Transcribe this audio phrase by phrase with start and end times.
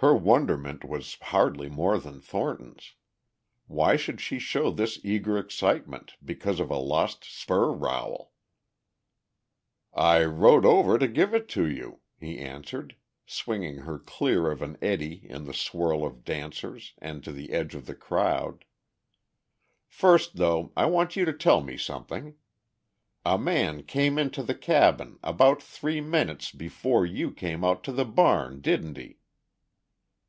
[0.00, 2.94] Her wonderment was hardly more than Thornton's.
[3.66, 8.30] Why should she show this eager excitement, because of a lost spur rowel?
[9.92, 12.94] "I rode over to give it to you," he answered,
[13.26, 17.74] swinging her clear of an eddy in the swirl of dancers and to the edge
[17.74, 18.64] of the crowd.
[19.88, 22.36] "First, though, I want you to tell me something.
[23.26, 28.04] A man came into the cabin about three minutes before you came out to the
[28.04, 29.16] barn, didn't he?"